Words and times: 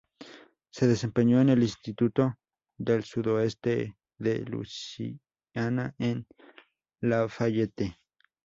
Se 0.71 0.87
desempeñó 0.87 1.41
en 1.41 1.49
el 1.49 1.61
Instituto 1.61 2.35
del 2.75 3.03
Sudoeste 3.03 3.99
de 4.17 4.39
Luisiana 4.39 5.93
en 5.99 6.25
Lafayette. 7.01 7.95